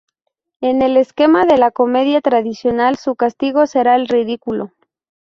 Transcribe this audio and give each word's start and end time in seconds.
En 0.61 0.81
el 0.81 0.97
esquema 0.97 1.45
de 1.45 1.59
la 1.59 1.69
comedia 1.69 2.21
tradicional 2.21 2.97
su 2.97 3.15
castigo 3.15 3.67
será 3.67 3.95
el 3.95 4.07
ridículo. 4.07 4.71